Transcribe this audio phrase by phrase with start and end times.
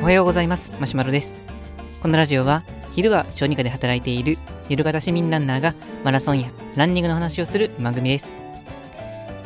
[0.00, 0.72] おはようございます。
[0.80, 1.32] マシュマロです。
[2.02, 8.26] このラジオは昼は小児科で働いている夜型市民ランナーがマラソンやランニングの話をする番組です。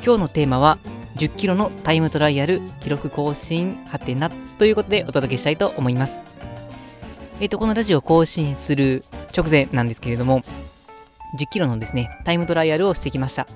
[0.04, 0.78] 今日のテーマは
[1.16, 6.20] 10キロのタイムトライアル記録更新はてなということでお届けしたいと思います。
[7.40, 9.04] えっ、ー、とこのラジオを更新する
[9.36, 10.42] 直前なんですけれども
[11.38, 13.46] 10キロのですねタイムトライアルをしてきました。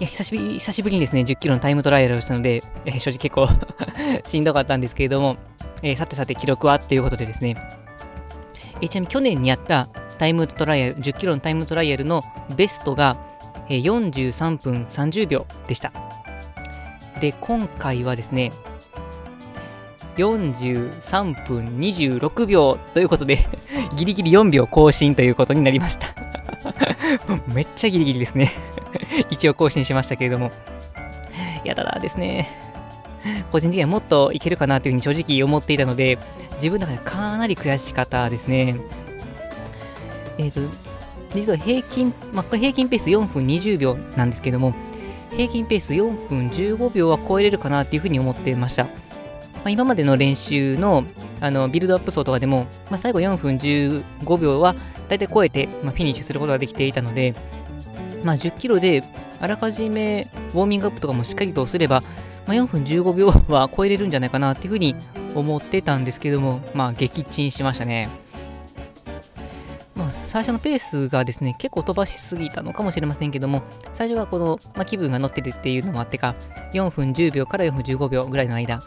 [0.00, 3.48] いや久しぶり久しぶりにですね10キロのタイムトライアルをしたので、えー、正直結構
[4.24, 5.36] しんどかったんですけれども、
[5.82, 7.56] えー、さてさて記録はっていうことでですね、
[8.80, 12.22] えー、ちなみに去年にやったタイムトライアル、10キロのタイムトライアルの
[12.54, 13.16] ベストが、
[13.68, 15.92] えー、43分30秒でした。
[17.20, 18.52] で、今回はですね、
[20.16, 23.46] 43分26秒ということで
[23.96, 26.08] ギリギリ4秒更新ということになりました。
[27.52, 28.52] めっちゃギリギリですね。
[29.30, 30.50] 一応更新しましたけれども。
[31.68, 32.48] や、ただですね、
[33.52, 36.18] 個人的にはもっといけるかなというふうに正直思っていたので、
[36.54, 38.76] 自分の中でかなり悔しかったですね。
[40.38, 40.74] えっ、ー、と、
[41.34, 44.74] 実は平均、まあ、これ平均ペース4分20秒なんですけれども、
[45.30, 48.84] 平均ペース4分15秒は超えれるかなっていうふうに思ってました。
[48.84, 48.90] ま
[49.66, 51.04] あ、今までの練習の
[51.40, 54.74] あのビルドアップ走とかでも、まあ、最後4分15秒は
[55.08, 57.34] 大体超えて、まあ、フィニッシュすることができていたので、
[58.24, 59.04] まあ、10キロで
[59.40, 62.02] あらかじめウォーミングアップとかもしっかりとすれば、
[62.46, 64.96] まあ、4分15秒は超えれるんじゃないかなっていうふうに
[65.34, 68.08] 思ってたんですけども、まあ、撃沈しましたね。
[69.94, 73.62] まあ、最初のペースがですね、結構飛ばしすぎたのかもしれませんけども、
[73.94, 76.36] 最初はこの、まあ、気分が乗ってるっていうのもあってか、
[76.72, 78.80] 4分10秒から4分15秒ぐらいの間。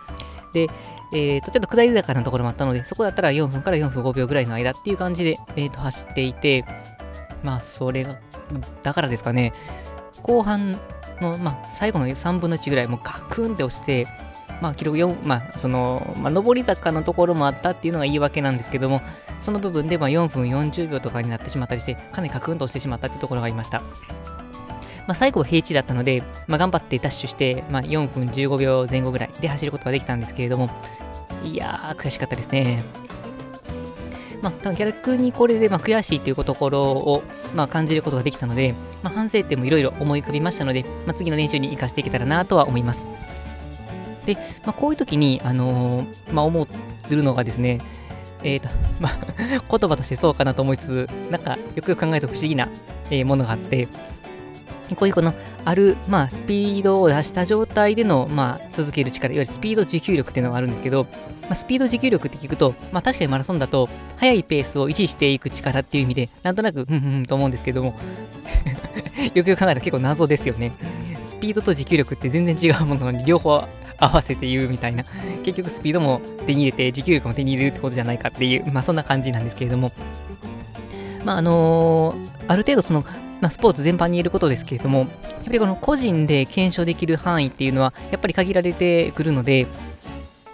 [0.54, 0.70] で、
[1.14, 6.66] えー、とちょっと下り坂なところもあったので、そこだったら4分から4分5秒ぐらいの間っていう感じで、えー、と走っていて、
[7.44, 8.16] まあ、それが、
[8.84, 9.54] だからですかね、
[10.22, 10.80] 後半
[11.20, 14.08] の、まあ、最後の3分の1ぐらい、もうガクンって押して、
[14.62, 19.02] まあ、記録4、まあ、その、まあ、上り坂のところもあったっていうのが言い訳なんですけども、
[19.42, 23.82] その部分でま4分40秒とかになってしまったりして、かなりカクンと押してしまったっていうところがありました。
[25.08, 30.70] まあ、最後は平地だったので、まあ、頑張ってダッシュして、まあ、4分15秒前後ぐらいで走ることができたんですけれども、
[31.44, 32.84] いやー、悔しかったですね。
[34.42, 37.24] まあ、逆にこれでま悔しいというところを
[37.56, 43.02] ま感じることができたので、まあ、反省点もいろいろ思い浮かびましたので、まあ、次の練習に生かしていけたらなとは思います。
[44.26, 44.36] で、
[44.66, 47.82] まあ、こういう時に、あのー、まあ、思ってるのがですね、
[48.44, 48.70] えっ、ー、と、
[49.00, 52.68] まあ、 言葉としてそうかなと思いつつ、なんか、よくよく考えると不思議な、
[53.10, 53.88] えー、ものがあって、
[54.96, 55.34] こういうこの、
[55.66, 61.08] ある、まあ、スピードを出した状態での、まあ、続ける力、いわゆるスピード持久力っていうのがあるんですけど、
[61.44, 67.96] まあ、スピード持久力って聞くと、まあ、確かにマラソンだと、速いペースを維持していく力っていう意味で、なんとなく、ふんふんと思うんですけども、
[69.34, 70.72] よくよく考えたら結構謎ですよね。
[71.30, 75.06] スピードと持久力って全然違うものに両方合わせて言うみたいな、
[75.44, 79.92] 結局スピードも手に入れて、持久力も手に入れるってことじゃないかっていう、まあそんな感じなんですけれども、
[81.24, 83.06] まああのー、ある程度その、
[83.40, 85.08] まあ、スポーツ全般に言えることですけれども、やっ
[85.46, 89.68] ぱりこの個人で検証できる範囲っていうのは、やっぱり限られてくるので、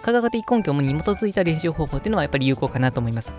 [0.00, 3.30] 科学的根拠に基づいた練習方法っていうのはやっぱり有効かなと思います。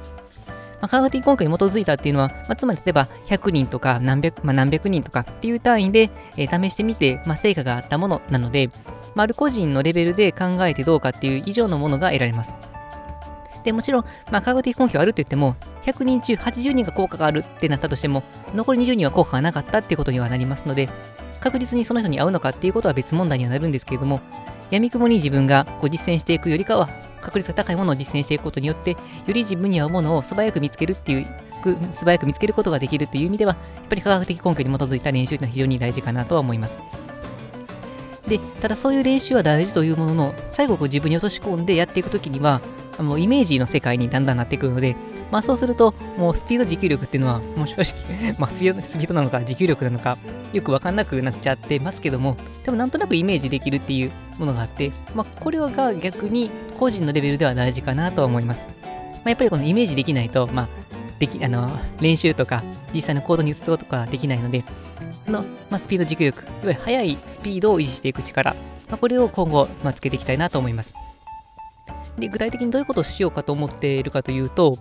[0.81, 8.69] まあ、科学的根拠に基づいたっていうのは、まあ、つまり例えば100人とか何百,、まあ、何百人とかっていう単位で、えー、試してみて、まあ、成果があったものなので、
[9.15, 12.51] まあ、ある個人のレベルで考えてどうかっていう以上のものが得られます。
[13.63, 18.23] でもちろん、まあ、科学的根拠があると言っても、100人中80人が効果があるってなったとしても、
[18.55, 20.89] 残り20人は効果がなかったっていうことにはなりますので、
[21.39, 24.21] 確実にその人に合うのかっていうことは別問題にはなるんですけれども、
[24.71, 26.89] 闇雲に自分がこう実践していくよりかは、
[27.21, 28.97] 確率が高いものを実践していくことによって、よ
[29.27, 31.27] り自分に合うものを素早く見つけるっていう、
[31.93, 36.79] 素早く見つけることができるっていう意味では、やっぱり科学的根拠に基づいた練習というのは非常に大事かなとは思います。
[38.27, 42.61] で、ただそういう練習は大事というものの、最後こう自分に落とし込んでやっていくときには、
[43.03, 44.95] もうイメージの世界にだんだんなってくるので、
[45.31, 50.17] まあそうすると、もうスピード持久力っていうのは、もう正直、 まあスピードスピードなのか持久力なのか、
[50.53, 58.65] よくわかんなくなっちゃってますけども、でもなんとなくイメージできるっていうものがあって、まあこれが逆に個人のレベルでは大事かなとは思います。
[59.19, 60.67] まあ、やっぱりこのイメージできないと、まあ、
[61.19, 62.63] でき、あの、練習とか、
[62.93, 64.63] 実際の行動に移そうとかできないので、
[65.27, 68.53] の、まあ、スピード持久力、いわゆる速いスピードを維持していく力、
[68.89, 70.93] まあ、これを今後、まあ、つけていきたいなと思います。
[72.19, 74.77] で、具体的にどういうことをしようかと思っているかというと、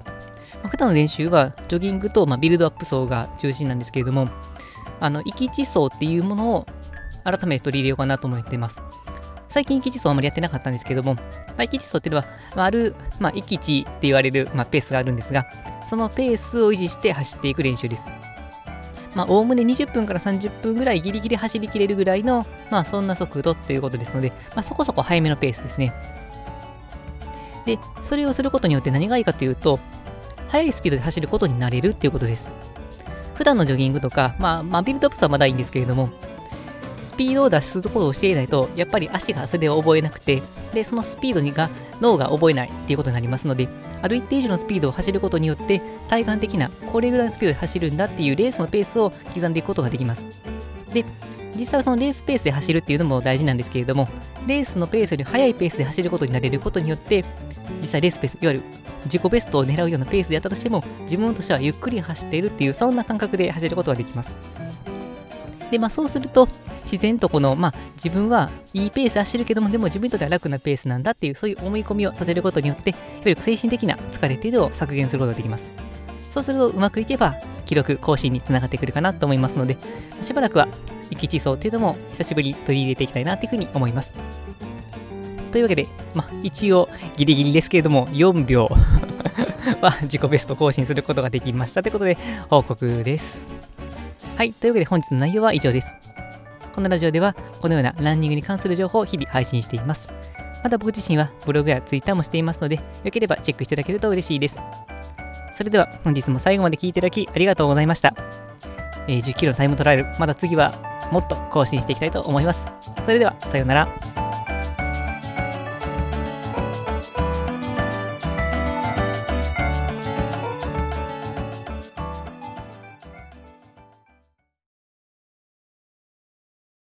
[0.62, 4.28] まあ、普段の練習はジョギングと、ま、ビルドアップ走が中心なんですけれども、
[5.00, 6.66] あの、域地走っていうものを
[7.24, 8.80] 改めて取り入れようかなと思っています。
[9.48, 11.22] 最近、域地走あまりやってなかったんですけども、ま
[11.58, 15.46] あ、域地走っていうのは、まあ、ある、まあ、域地って言われる、まあ、ペースがあるんですが、
[15.88, 18.02] そのペースを維持して走っていく練習です。
[19.14, 25.94] まあ、おおむね20分から30分ぐらいギリギリ走りきれるぐらいの、まあ、そんな速度っていうことですので、まあ、そこそこ速めのペースですね。
[27.68, 29.78] で、それをすることによって何がいいかというと、
[30.48, 32.48] 速いスピードで走ることになれるっていうことです。
[33.34, 36.08] 普段のジョギングとか、まあ、まあ、ビルドアップスはまだいいんですけれども、
[37.02, 40.42] スピードを出すことをしていないと、やっぱり足がそれを覚えなくて、
[40.72, 41.68] で、そのスピードにが
[42.00, 43.68] 脳が覚えないっていうことになりますので、
[44.00, 50.24] ある一定以上のスピードを走ることによって、体感的なこれぐらいのスピードで走るんだっていうレースのペースを刻んでいくことができます。
[50.94, 51.04] で、
[51.58, 54.08] 実際はそのレースペースで走るっていうのも大事なんですけれども、
[54.46, 57.24] レースのペースより速いペースで走ることになれることによって、
[57.80, 58.64] 実際レースペース、いわゆる
[59.04, 64.34] 自己ベストを狙うようなペースでやったとしても、自分としてはゆっくり走っているっていう、そんな感覚で走ることができます。
[65.70, 66.48] で、まあそうすると、
[66.84, 75.87] 自然とこの、まあ自分はいいペースで走るけども、でも自分にとっては楽なペースなんだっていう、そういう思い込みをさせることによって、いわゆる精神的な疲れっていうのを削減することができます。
[76.38, 79.76] そうするとうまくいけば、記録更新につながってくるかなと思いますので、
[80.22, 80.68] しばらくは、
[81.10, 84.12] 域地層っていうのも久しぶりに取り入れていきたいなっていうふうに思います。
[85.50, 88.68] というわけで、まあ、一応ギリギリですけれども、4秒
[89.82, 92.16] は自己ベスト更新することができましたということで
[92.48, 93.40] 報告です。
[94.36, 95.92] はい、というわけで本日の内容は以上です。
[96.72, 100.12] このラジオではこのようなランニングに関する情報を日々配信しています。
[100.62, 104.56] また僕自身はブログやツイッターもしていますので、よければチェックしていただけると嬉しいです。
[105.58, 108.14] それでは本日も最後まで聞いていただきありがとうございました。
[109.08, 112.64] えー、10キロのタイムトライアル、また次はもっと更新していきたいと思います。
[113.04, 114.17] それでは、さようなら。